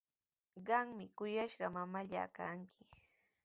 [0.67, 2.81] Qami kuyashqa mamallaa kanki.